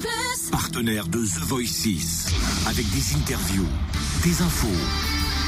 Plus. 0.00 0.50
Partenaire 0.50 1.06
de 1.06 1.18
The 1.18 1.44
Voice 1.46 1.66
6. 1.66 2.26
Avec 2.66 2.88
des 2.90 3.14
interviews, 3.14 3.66
des 4.22 4.42
infos, 4.42 4.66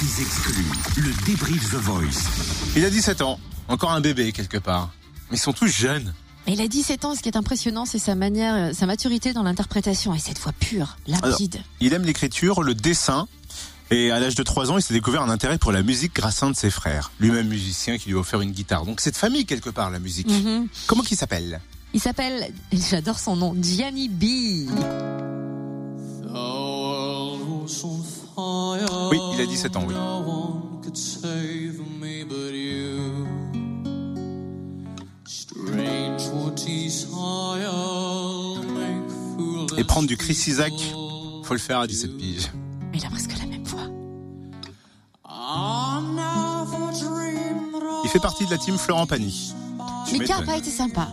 des 0.00 0.22
exclus. 0.22 0.64
Le 0.96 1.26
débrief 1.26 1.70
The 1.70 1.76
Voice. 1.76 2.28
Il 2.76 2.84
a 2.84 2.90
17 2.90 3.22
ans. 3.22 3.40
Encore 3.68 3.92
un 3.92 4.00
bébé 4.00 4.32
quelque 4.32 4.58
part. 4.58 4.90
Mais 5.30 5.36
ils 5.36 5.40
sont 5.40 5.52
tous 5.52 5.66
jeunes. 5.68 6.12
Il 6.46 6.60
a 6.60 6.68
17 6.68 7.04
ans, 7.04 7.14
ce 7.14 7.20
qui 7.20 7.28
est 7.28 7.36
impressionnant, 7.36 7.84
c'est 7.84 7.98
sa 7.98 8.14
manière, 8.14 8.54
euh, 8.54 8.72
sa 8.72 8.86
maturité 8.86 9.32
dans 9.32 9.42
l'interprétation 9.42 10.14
et 10.14 10.18
cette 10.18 10.38
voix 10.38 10.52
pure, 10.52 10.96
limpide. 11.06 11.60
Il 11.80 11.92
aime 11.92 12.04
l'écriture, 12.04 12.62
le 12.62 12.74
dessin. 12.74 13.28
Et 13.90 14.10
à 14.10 14.20
l'âge 14.20 14.34
de 14.34 14.42
3 14.42 14.70
ans, 14.70 14.76
il 14.76 14.82
s'est 14.82 14.94
découvert 14.94 15.22
un 15.22 15.30
intérêt 15.30 15.58
pour 15.58 15.72
la 15.72 15.82
musique 15.82 16.14
grâce 16.14 16.42
à 16.42 16.46
un 16.46 16.50
de 16.50 16.56
ses 16.56 16.70
frères. 16.70 17.10
Lui-même 17.20 17.48
musicien 17.48 17.98
qui 17.98 18.10
lui 18.10 18.16
a 18.16 18.20
offert 18.20 18.40
une 18.40 18.52
guitare. 18.52 18.84
Donc 18.84 19.00
c'est 19.00 19.10
de 19.10 19.16
famille 19.16 19.46
quelque 19.46 19.70
part 19.70 19.90
la 19.90 19.98
musique. 19.98 20.28
Mhm. 20.28 20.68
Comment 20.86 21.02
qu'il 21.02 21.16
s'appelle? 21.16 21.60
Il 21.94 22.00
s'appelle, 22.00 22.52
j'adore 22.72 23.18
son 23.18 23.36
nom, 23.36 23.56
Gianni 23.60 24.08
B. 24.08 24.24
Oui, 29.10 29.18
il 29.34 29.40
a 29.40 29.46
17 29.46 29.76
ans, 29.76 29.84
oui. 29.88 29.94
Et 39.76 39.84
prendre 39.84 40.06
du 40.06 40.16
Chris 40.16 40.44
Isaac, 40.46 40.72
faut 41.42 41.54
le 41.54 41.58
faire 41.58 41.78
à 41.80 41.86
17 41.86 42.16
piges. 42.16 42.50
Il 42.94 43.04
a 43.04 43.10
presque 43.10 43.36
la 43.38 43.46
même 43.46 43.64
voix. 43.64 43.86
Il 48.04 48.10
fait 48.10 48.20
partie 48.20 48.46
de 48.46 48.50
la 48.50 48.58
team 48.58 48.76
Florent 48.78 49.06
Pagny. 49.06 49.54
Mika 50.12 50.38
a 50.38 50.42
pas 50.42 50.56
été 50.56 50.70
sympa. 50.70 51.08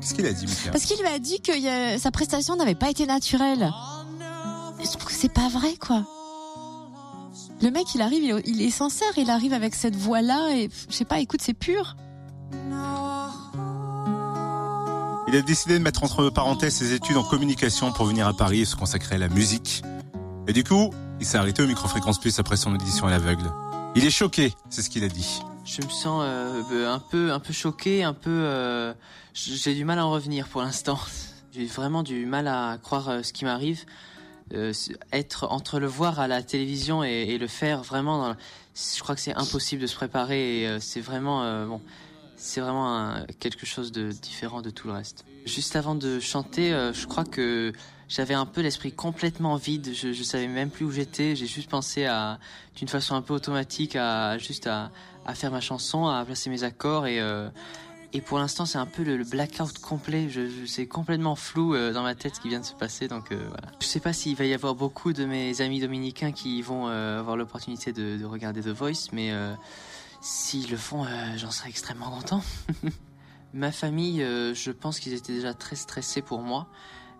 Qu'est-ce 0.00 0.14
qu'il 0.14 0.26
a 0.26 0.32
dit, 0.32 0.46
Mika 0.46 0.70
Parce 0.70 0.84
qu'il 0.84 0.98
lui 1.00 1.06
a 1.08 1.18
dit 1.18 1.40
que 1.40 1.58
y 1.58 1.68
a- 1.68 1.98
sa 1.98 2.10
prestation 2.10 2.56
n'avait 2.56 2.74
pas 2.74 2.90
été 2.90 3.06
naturelle. 3.06 3.70
Je 4.80 4.86
trouve 4.90 5.04
que 5.06 5.12
c'est 5.12 5.32
pas 5.32 5.48
vrai, 5.48 5.74
quoi. 5.80 6.04
Le 7.60 7.70
mec, 7.70 7.86
il 7.94 8.02
arrive, 8.02 8.22
il 8.22 8.30
est, 8.30 8.42
il 8.46 8.62
est 8.62 8.70
sincère, 8.70 9.08
il 9.16 9.30
arrive 9.30 9.52
avec 9.52 9.74
cette 9.74 9.96
voix-là 9.96 10.54
et 10.54 10.70
je 10.88 10.94
sais 10.94 11.04
pas, 11.04 11.18
écoute, 11.18 11.40
c'est 11.42 11.54
pur. 11.54 11.96
Il 15.30 15.36
a 15.36 15.42
décidé 15.42 15.78
de 15.78 15.82
mettre 15.82 16.04
entre 16.04 16.30
parenthèses 16.30 16.74
ses 16.76 16.94
études 16.94 17.16
en 17.16 17.22
communication 17.24 17.92
pour 17.92 18.06
venir 18.06 18.26
à 18.26 18.32
Paris 18.32 18.60
et 18.60 18.64
se 18.64 18.76
consacrer 18.76 19.16
à 19.16 19.18
la 19.18 19.28
musique. 19.28 19.82
Et 20.46 20.52
du 20.54 20.64
coup, 20.64 20.90
il 21.20 21.26
s'est 21.26 21.36
arrêté 21.36 21.62
au 21.62 21.66
micro-fréquence 21.66 22.18
plus 22.18 22.38
après 22.38 22.56
son 22.56 22.72
audition 22.74 23.06
à 23.06 23.10
l'aveugle. 23.10 23.52
Il 23.94 24.04
est 24.06 24.10
choqué, 24.10 24.54
c'est 24.70 24.80
ce 24.80 24.88
qu'il 24.88 25.04
a 25.04 25.08
dit. 25.08 25.40
Je 25.68 25.82
me 25.84 25.90
sens 25.90 26.22
euh, 26.24 26.90
un 26.90 26.98
peu 26.98 27.30
un 27.30 27.40
peu 27.40 27.52
choqué, 27.52 28.02
un 28.02 28.14
peu 28.14 28.30
euh, 28.30 28.94
j'ai 29.34 29.74
du 29.74 29.84
mal 29.84 29.98
à 29.98 30.06
en 30.06 30.10
revenir 30.10 30.48
pour 30.48 30.62
l'instant. 30.62 30.98
J'ai 31.52 31.66
vraiment 31.66 32.02
du 32.02 32.24
mal 32.24 32.46
à 32.46 32.78
croire 32.82 33.08
euh, 33.08 33.22
ce 33.22 33.32
qui 33.34 33.44
m'arrive. 33.44 33.84
Être 35.12 35.46
entre 35.50 35.78
le 35.78 35.86
voir 35.86 36.20
à 36.20 36.26
la 36.26 36.42
télévision 36.42 37.04
et, 37.04 37.36
le 37.36 37.46
faire 37.46 37.82
vraiment 37.82 38.34
je 38.74 39.00
crois 39.00 39.14
que 39.14 39.20
c'est 39.20 39.34
impossible 39.34 39.82
de 39.82 39.86
se 39.86 39.94
préparer 39.94 40.78
c'est 40.80 41.02
vraiment 41.02 41.66
bon 41.66 41.82
c'est 42.38 42.60
vraiment 42.60 43.14
quelque 43.40 43.66
chose 43.66 43.92
de 43.92 44.10
différent 44.10 44.62
de 44.62 44.70
tout 44.70 44.88
le 44.88 44.94
reste. 44.94 45.24
Juste 45.44 45.76
avant 45.76 45.94
de 45.94 46.20
chanter, 46.20 46.72
euh, 46.72 46.92
je 46.92 47.06
crois 47.06 47.24
que 47.24 47.72
j'avais 48.08 48.34
un 48.34 48.46
peu 48.46 48.60
l'esprit 48.60 48.92
complètement 48.92 49.56
vide. 49.56 49.90
Je, 49.94 50.12
je 50.12 50.22
savais 50.22 50.46
même 50.46 50.70
plus 50.70 50.84
où 50.84 50.90
j'étais. 50.90 51.36
J'ai 51.36 51.46
juste 51.46 51.68
pensé 51.68 52.08
d'une 52.76 52.88
façon 52.88 53.14
un 53.14 53.22
peu 53.22 53.34
automatique, 53.34 53.96
à 53.96 54.38
juste 54.38 54.66
à, 54.66 54.90
faire 55.34 55.50
ma 55.50 55.60
chanson, 55.60 56.06
à 56.06 56.24
placer 56.24 56.48
mes 56.48 56.64
accords 56.64 57.06
et 57.06 57.20
euh, 57.20 57.50
pour 58.24 58.38
l'instant 58.38 58.64
c'est 58.64 58.78
un 58.78 58.86
peu 58.86 59.02
le, 59.02 59.24
blackout 59.24 59.78
complet. 59.78 60.28
C'est 60.66 60.86
complètement 60.86 61.36
flou 61.36 61.74
euh, 61.74 61.92
dans 61.92 62.02
ma 62.02 62.14
tête 62.14 62.36
ce 62.36 62.40
qui 62.40 62.48
vient 62.48 62.60
de 62.60 62.64
se 62.64 62.72
passer. 62.72 63.08
Donc 63.08 63.30
euh, 63.30 63.36
voilà. 63.48 63.68
Je 63.80 63.86
sais 63.86 64.00
pas 64.00 64.14
s'il 64.14 64.36
va 64.36 64.44
y 64.44 64.54
avoir 64.54 64.74
beaucoup 64.74 65.12
de 65.12 65.26
mes 65.26 65.60
amis 65.60 65.80
dominicains 65.80 66.32
qui 66.32 66.62
vont 66.62 66.86
avoir 66.86 67.36
l'opportunité 67.36 67.92
de, 67.92 68.16
de 68.16 68.24
regarder 68.24 68.62
The 68.62 68.68
Voice, 68.68 69.10
mais 69.12 69.32
S'ils 70.20 70.70
le 70.70 70.76
font, 70.76 71.04
euh, 71.04 71.08
j'en 71.36 71.50
serais 71.50 71.68
extrêmement 71.68 72.10
content. 72.10 72.42
Ma 73.54 73.72
famille, 73.72 74.22
euh, 74.22 74.52
je 74.52 74.70
pense 74.70 74.98
qu'ils 74.98 75.14
étaient 75.14 75.32
déjà 75.32 75.54
très 75.54 75.76
stressés 75.76 76.22
pour 76.22 76.40
moi, 76.40 76.66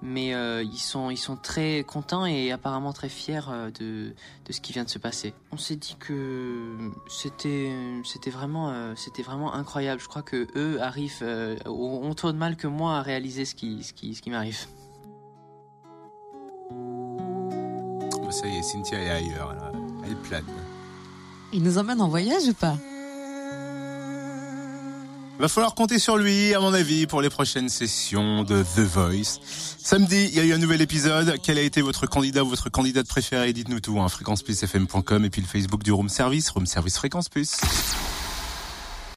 mais 0.00 0.34
euh, 0.34 0.62
ils 0.62 0.78
sont 0.78 1.10
ils 1.10 1.18
sont 1.18 1.36
très 1.36 1.84
contents 1.84 2.24
et 2.24 2.50
apparemment 2.50 2.92
très 2.92 3.10
fiers 3.10 3.42
de 3.78 4.14
de 4.46 4.52
ce 4.52 4.60
qui 4.60 4.72
vient 4.72 4.84
de 4.84 4.88
se 4.88 4.98
passer. 4.98 5.34
On 5.52 5.58
s'est 5.58 5.76
dit 5.76 5.96
que 5.98 6.90
c'était 7.08 8.30
vraiment 8.30 8.94
vraiment 9.18 9.52
incroyable. 9.52 10.00
Je 10.00 10.08
crois 10.08 10.22
que 10.22 10.46
eux 10.56 10.80
arrivent 10.80 11.22
ont 11.66 12.10
autant 12.10 12.32
de 12.32 12.38
mal 12.38 12.56
que 12.56 12.68
moi 12.68 12.96
à 12.96 13.02
réaliser 13.02 13.44
ce 13.44 13.54
qui 13.54 13.82
ce 13.82 13.92
qui 13.92 14.14
ce 14.14 14.22
qui 14.22 14.30
m'arrive. 14.30 14.66
Ça 18.30 18.48
y 18.48 18.56
est, 18.56 18.62
Cynthia 18.62 18.98
est 18.98 19.10
ailleurs. 19.10 19.54
Elle 20.04 20.16
plane. 20.16 20.44
Il 21.54 21.62
nous 21.62 21.78
emmène 21.78 22.00
en 22.00 22.08
voyage 22.08 22.48
ou 22.48 22.52
pas? 22.52 22.76
Va 25.38 25.48
falloir 25.48 25.74
compter 25.76 26.00
sur 26.00 26.16
lui, 26.16 26.52
à 26.52 26.58
mon 26.58 26.74
avis, 26.74 27.06
pour 27.06 27.22
les 27.22 27.30
prochaines 27.30 27.68
sessions 27.68 28.42
de 28.42 28.62
The 28.62 28.80
Voice. 28.80 29.38
Samedi, 29.78 30.30
il 30.32 30.34
y 30.34 30.40
a 30.40 30.44
eu 30.44 30.52
un 30.52 30.58
nouvel 30.58 30.82
épisode. 30.82 31.36
Quel 31.44 31.58
a 31.58 31.62
été 31.62 31.80
votre 31.80 32.06
candidat 32.06 32.42
ou 32.42 32.48
votre 32.48 32.70
candidate 32.70 33.06
préférée? 33.06 33.52
Dites-nous 33.52 33.78
tout. 33.78 34.00
Hein, 34.00 34.08
fréquenceplusfm.com 34.08 35.24
et 35.24 35.30
puis 35.30 35.42
le 35.42 35.46
Facebook 35.46 35.84
du 35.84 35.92
Room 35.92 36.08
Service, 36.08 36.50
Room 36.50 36.66
Service 36.66 36.96
Fréquence 36.96 37.28
Plus. 37.28 37.60